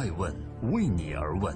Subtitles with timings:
[0.00, 0.34] 爱问
[0.72, 1.54] 为你而问。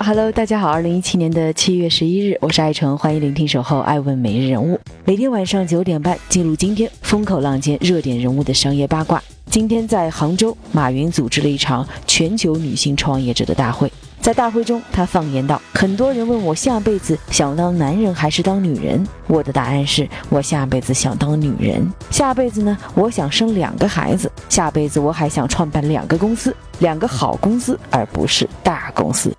[0.00, 4.80] Hello，大家好，二零一七年的七月十一日，我是爱成，欢迎聆听守候爱问每日人物。
[5.04, 9.22] 每天晚上九点半，进入今天风口浪尖热点人物的商业八卦。
[9.50, 13.90] 今天在杭州，马云组织了一场全球女性创业者的大会。
[14.20, 21.90] 在大会中，他放言道：“很多人问我下辈子想当男人还是当女人，我的答案是我下辈子想当女人。
[22.10, 24.30] 下辈子呢，我想生两个孩子。
[24.50, 29.34] 下辈子我还想创办两个公司，两个好公司，而不是大公司。”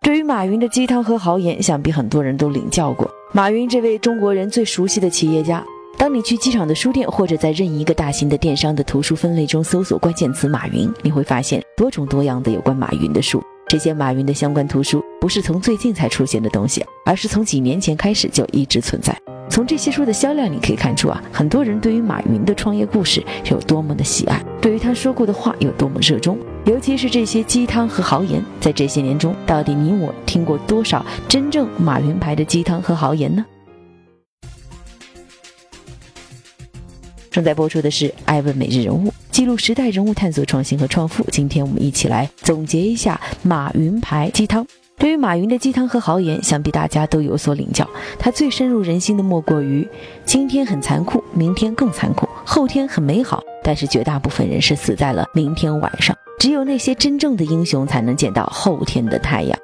[0.00, 3.10] 对于马云的鸡汤和豪言，想必很多人都领教过。
[3.32, 5.62] 马云这位中国人最熟悉的企业家，
[5.98, 13.42] 当你去机场的书店，或者在任意一个大型的电商的图书分类中搜索关键词“马云”，你会发现多种多样的有关马云的书。
[13.66, 19.14] 这些马云的相关图书不是从最近才出现的东西，而是从几年前开始就一直存在。
[19.50, 26.38] 从这些书的销量，你可以看出啊，很多人对于马云的创业故事有多么的喜爱，对于他说过的话有多么热衷。
[26.64, 33.44] 尤其是这些鸡汤和豪言，在这些年中，到底你我听过多少真正马云牌的鸡汤和豪言呢？
[37.38, 41.24] 正在播出的是《爱问每日人物》，记录时代人物，探索创新和创富。
[41.30, 44.66] 今天我们一起来总结一下马云牌鸡汤。
[44.96, 47.88] 对于马云的鸡汤和豪言，想必大家都有所领教。
[48.18, 49.86] 他最深入人心的莫过于：
[50.24, 56.16] 今天很残酷，明天更残酷；后天很美好，但是绝大部分人是死在了明天晚上。
[56.40, 59.56] 只有那些真正的英雄才能见到后天的太阳。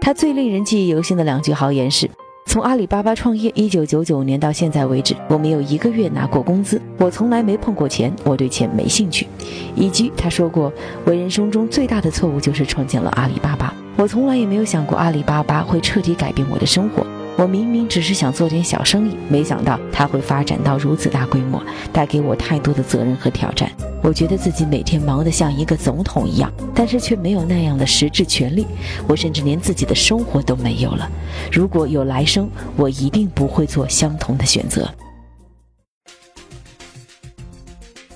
[0.00, 2.10] 他最令人记忆犹新的两句豪言是：
[2.50, 9.24] 从阿里巴巴创业一九九九年到现在为止，我没有一个月拿过工资，我从来没碰过钱，我对钱没兴趣。
[9.76, 10.72] 以及他说过，
[11.04, 17.06] 我人生中最大的错误就是创建了阿里巴巴，我从来也没有想过阿里巴巴会彻底改变我的生活。
[17.36, 21.62] 我明明只是想做点小生意，没想到它会发展到如此大规模，
[21.92, 23.70] 带给我太多的责任和挑战。
[24.02, 28.66] 我觉得自己每天忙得像一个总统一样，但是却没有那样的实质权利。
[29.06, 31.10] 我甚至连自己的生活都没有了。
[31.52, 34.90] 如果有来生，我一定不会做相同的选择。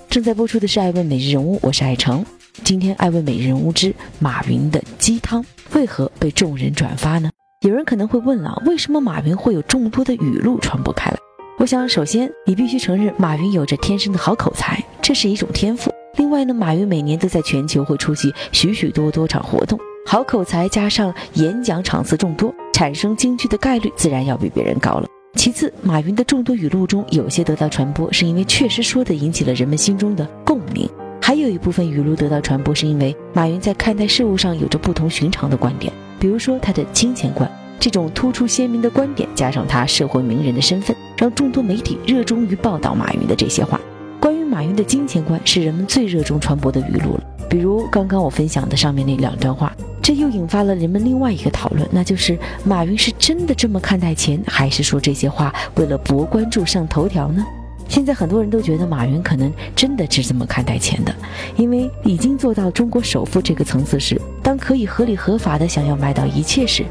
[0.08, 2.24] 正在播出的是《爱问每日人物》，我是爱成。
[2.62, 5.44] 今天《爱问每日人物》之马云的鸡汤
[5.74, 7.30] 为何被众人转发呢？
[7.60, 11.18] 有人可能会问了，为什么马云会有众多的语录传播开来？
[11.58, 14.82] 我想，首先你必须承认，马云有着天生的好口才，
[15.14, 15.90] 是一种天赋。
[16.16, 25.08] 另外呢，马云每年都在全球会出席许许多多场活动，好口才加上演讲场次众多，产生金句的概率自然要比别人高了。
[25.36, 30.88] 其次，马云的众多语录中，有些得到传播是因为确实说的引起了人们心中的共鸣，
[31.20, 35.92] 还有一部分语录得到传播是因为马云在看待事物上有着不同寻常的观点。
[36.20, 43.80] 比如说他的金钱观，这种突出鲜明的观点，加上他社会名人的身份，让众多媒体热衷于报道马云的这些话。
[44.24, 47.22] 关于马云的金钱观，是人们最热衷传播的语录了。
[47.46, 49.70] 比如刚刚我分享的上面那两段话，
[50.00, 57.44] 这又引发了人们另外一个讨论，那就是马云是真的这么看待钱，还是说这些话为了博关注上头条呢？
[57.86, 61.14] 现在很多人都觉得马云可能真的是这么看待钱的，
[61.54, 66.82] 因为已经做到中国首富这个层次时，当可以合理合法的想要买到一切时，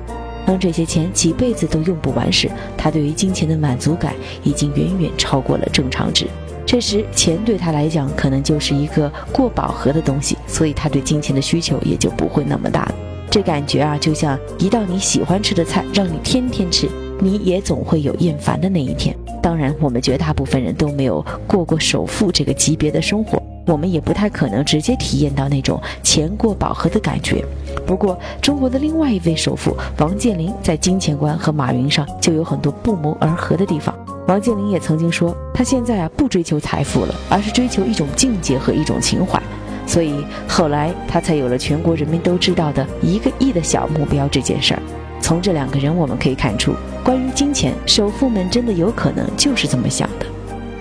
[0.45, 4.13] 当这些钱几辈子都用不完时，他对于金钱的满足感
[4.44, 6.27] 已经远远超过了正常值。
[6.73, 12.95] 这时，钱对他来讲可能就是一个过饱和的东西，所以他对金钱的需求也就不会那么大了。
[13.29, 16.89] 这感觉啊，就像一道你喜欢吃的菜，让你天天吃。
[17.19, 19.16] 你也总会有厌烦的那一天。
[19.39, 27.45] 当然，我们绝大部分人都没有过过首富这个级别的生活，我们也不太可能直接体验到那种钱过饱和的感觉。
[27.85, 33.95] 不过，中国的另外一位首富王健林在金钱观和马云上就有很多不谋而合的地方。
[34.28, 39.41] 王健林也曾经说，他现在啊不追求财富了，而是追求一种境界和一种情怀。
[39.85, 44.81] 所以后来他才有了全国人民都知道的一个亿的小目标这件事儿。
[45.19, 46.73] 从这两个人我们可以看出，
[47.03, 50.25] 关于金钱，首富们真的有可能就是这么想的。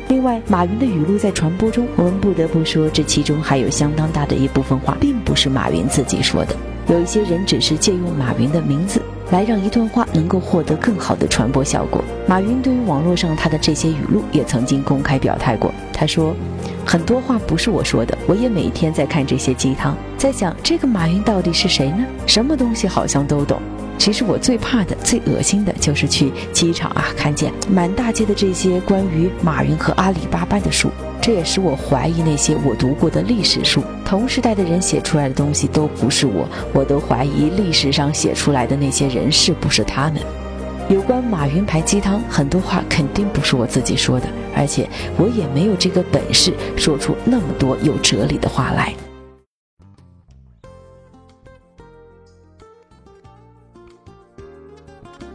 [0.08, 6.54] 另外，马云的语录在传播中，我们不得不说，这其中还有相当大的一部分话，并不是马云自己说的。
[6.86, 9.01] 有一些人只是借用马云的名字，
[9.32, 12.04] 来让一段话能够获得更好的传播效果。
[12.28, 15.74] 马云对于网络上他的这些语录，也曾经公开表态过。
[15.92, 16.34] 他说，
[16.86, 22.04] 很多话不是我说的，我也每天在看这些鸡汤，在想这个马云到底是谁呢？
[22.26, 23.60] 什么东西好像都懂。
[23.98, 30.90] 其实我最怕的、最恶心的就是去机场啊，看见满大街的这些关于马云和阿里巴巴的书，
[31.22, 40.20] 这也使我怀疑那些我读过的历史书，同时代的人写出来的东西都不是我，我都怀疑历史上写出来的那些人是不是他们。
[40.88, 48.92] 有关马云牌鸡汤，很多话肯定不是我自己说的，而且我也没有这个本事说出那么多有哲理的话来。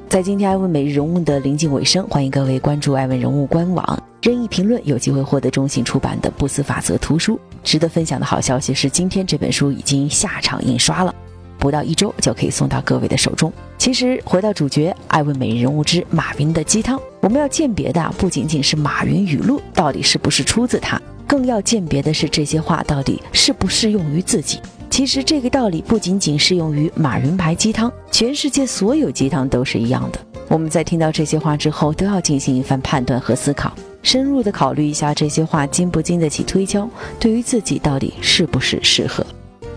[0.10, 7.40] 在今天艾问每日人物的临近尾声，欢迎各位关注艾问人物官网，任意评论有机会获得中信出版的《不死法则》图书。
[7.64, 11.16] 值得分享的好消息是，今天这本书已经下场印刷了。
[11.58, 13.50] 不到一周就可以送到各位的手中。
[13.78, 24.60] 其实回到主角，爱问每日人物之马云的鸡汤，我们要鉴别的不仅仅是马云语录到底是不是出自他，更要鉴别的是这些话到底适不适用于自己。
[24.90, 30.20] 其实这个道理不仅仅适用于马云牌鸡汤，全世界所有鸡汤都是一样的。
[30.50, 33.74] 我们在听到这些话之后，都要进行一番判断和思考，
[34.08, 36.90] 深入的考虑一下这些话经不经得起推敲，
[37.20, 39.22] 对于自己到底是不是适合。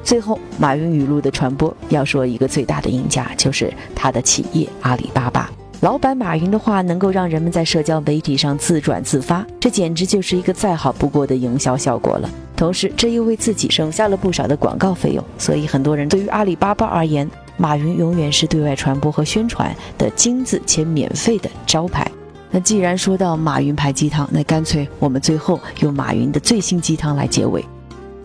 [0.05, 5.51] 最后，马云语录的传播，要说一个最大的赢家，就是他的企业阿里巴巴。
[5.81, 12.31] 老板马云的话能够让人们在社交媒体上自转自发，这简直就是一个再好不过的营销效果了。
[12.57, 15.25] 同时，这又为自己省下了不少的广告费用。
[15.39, 22.09] 所以，很多人对于阿里巴巴而言，马云永远是对外传播和宣传的金字且免费的招牌。
[22.51, 27.65] 那既然说到马云牌鸡汤，那干脆我们最后用马云的最新鸡汤来结尾。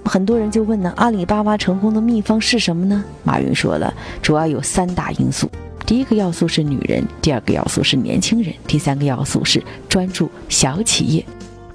[0.03, 3.03] 很多人就问呢，阿里巴巴成功的秘方是什么呢？
[3.23, 5.49] 马云说了，主要有三大因素。
[5.85, 11.25] 第一个要素是女人，第二个要素是年轻人，第三个要素是专注小企业。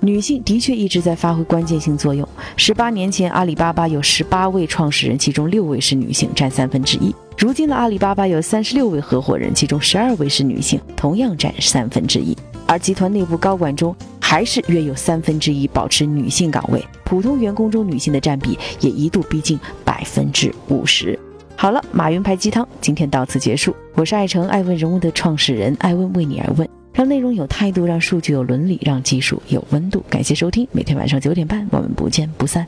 [0.01, 2.27] 女性的确一直在发挥关键性作用。
[2.57, 7.15] 十八年前，阿里巴巴有十八位创始人，其中六位是女性，占三分之一。
[7.37, 12.37] 如今的阿里巴巴有三十六位合伙人，其中十二位是女性，同样占三分之一。
[12.67, 21.19] 而集团内部高管中，还是约有三分之一保持女性岗位，普通员工中女性的占比也一度逼近百分之五十。
[21.57, 23.75] 好了，马云牌鸡汤今天到此结束。
[23.95, 26.67] 我是爱成爱问人物的创始人，爱问为你而问，
[27.01, 30.05] 让内容有态度，让数据有伦理，让技术有温度。
[30.11, 32.67] 感谢收听，每天晚上九点半，我们不见不散。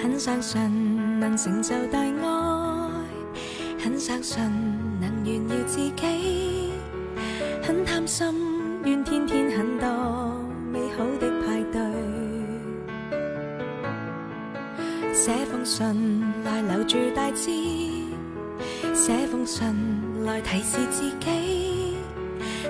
[0.00, 2.08] 很相信能成就大爱，
[3.82, 4.40] 很相信
[5.00, 6.47] 能炫耀自己，
[7.68, 8.26] 很贪心
[8.82, 9.86] 愿天天很多
[10.72, 11.78] 美好的派对，
[15.12, 17.50] 写封信来留住大志，
[18.94, 19.66] 写封信
[20.24, 21.98] 来提示自己，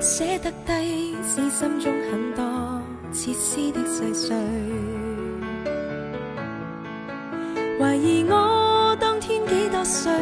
[0.00, 4.36] 写得低是心中很多切丝的细碎。
[7.78, 10.12] 怀疑我当天几多岁，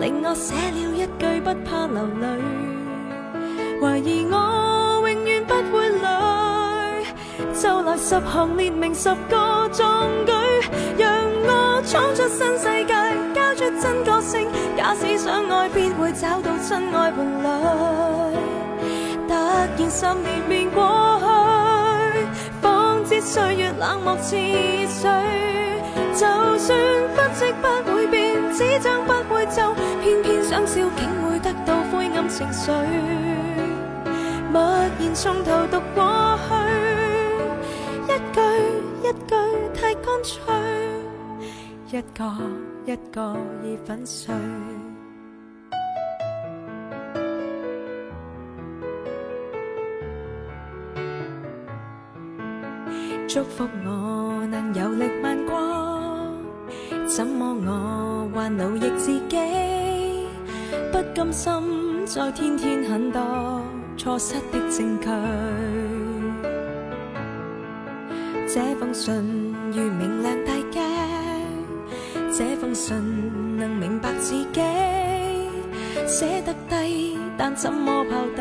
[0.00, 2.57] 令我写了一句不怕流泪。
[3.80, 7.06] 怀疑我永远不会累，
[7.54, 10.32] 就来十行列明十个壮举，
[10.98, 11.08] 让
[11.44, 12.94] 我闯出新世界，
[13.32, 14.48] 交出真个性。
[14.76, 17.46] 假使相爱，必会找到真爱伴侣。
[19.28, 21.20] 突然十年便过
[22.14, 22.26] 去，
[22.60, 25.08] 方知岁月冷漠似水。
[26.14, 26.26] 就
[26.58, 26.76] 算
[27.14, 29.72] 不即不会变，纸张不会皱，
[30.02, 32.72] 偏偏想笑竟会得到灰暗情绪。
[34.58, 34.66] 默
[34.98, 36.02] 然从头读过
[36.48, 36.50] 去，
[38.08, 38.40] 一句
[39.04, 39.32] 一句
[39.72, 40.34] 太干脆，
[41.92, 42.18] 一个
[42.84, 44.34] 一个已粉碎。
[53.28, 55.56] 祝福我能有力漫过。
[57.06, 59.38] 怎么我还奴役自己？
[60.90, 61.52] 不甘心
[62.06, 63.20] 再天天很多
[64.08, 65.06] 错失的证据。
[68.48, 70.82] 这封信如明亮大镜，
[72.32, 72.96] 这封信
[73.58, 74.62] 能明白自己。
[76.06, 78.40] 写得低，但怎么抛低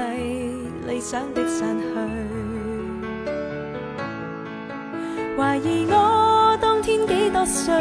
[0.87, 1.85] 理想的散去？
[5.35, 7.75] 怀疑我当天几多岁？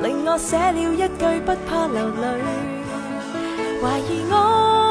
[0.00, 2.24] 令我写了一句不怕流泪，
[3.82, 4.85] 怀疑我，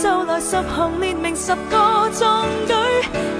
[0.00, 2.72] 就来十行列明十个壮举，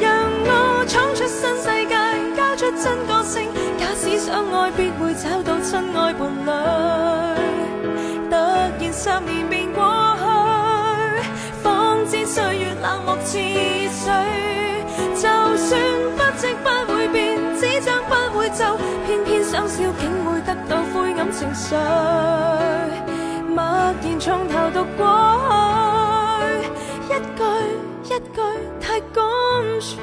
[0.01, 0.11] 让
[0.45, 1.95] 我闯出新世界，
[2.37, 3.49] 交出真个性。
[3.79, 6.51] 假使相爱，必会找到真爱伴侣。
[8.29, 10.25] 突然十年便过去，
[11.63, 14.13] 方知岁月冷漠似水。
[15.15, 15.81] 就算
[16.17, 18.77] 不即不会变，纸张不会皱。
[19.07, 21.77] 偏偏想笑，竟会得到灰暗情绪。
[24.01, 25.78] 然從頭讀過去，
[27.19, 27.43] 一句
[28.05, 28.41] 一句
[28.81, 29.27] 太干
[29.81, 29.99] 脆，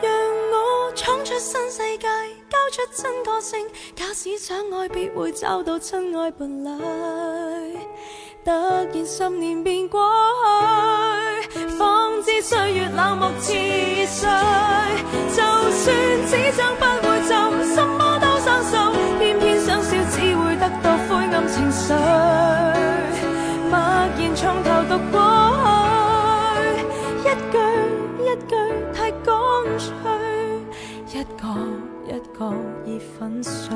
[0.00, 0.10] 让
[0.50, 2.08] 我闯出新世界，
[2.50, 3.68] 交出真个性。
[3.94, 7.71] 假使想爱，必会找到真爱伴侣。
[8.44, 10.00] 突然十年便過
[11.52, 14.28] 去，方知歲月冷漠似水。
[15.34, 15.94] 就算
[16.26, 17.30] 紙張不會浸，
[17.74, 18.74] 什麼都生鏽，
[19.18, 21.94] 偏偏想笑，只會得到灰暗情緒。
[23.70, 23.78] 默
[24.18, 25.16] 然從頭讀過
[26.58, 27.56] 去，一句
[28.24, 28.52] 一句
[28.92, 29.28] 太乾
[29.78, 29.86] 脆，
[31.20, 31.42] 一個。
[32.04, 32.52] 一個
[32.84, 33.74] 已粉碎，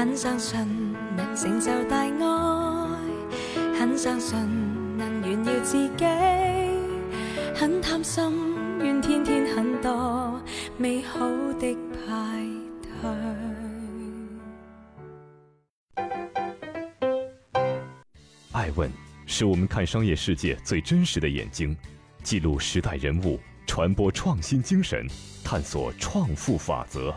[0.00, 0.58] 很相信
[1.14, 2.10] 能成就大愛，
[3.78, 4.34] 很相信
[4.96, 6.04] 能炫耀自己，
[7.54, 8.24] 很貪心，
[8.78, 10.40] 願天天很多
[10.78, 11.28] 美好
[11.58, 12.46] 的派
[13.02, 13.10] 對。
[18.52, 18.88] 愛問。
[19.26, 21.76] 是我們看商業世界最真實的眼睛，
[22.22, 25.06] 記錄時代人物，傳播創新精神，
[25.44, 27.14] 探索創富法則。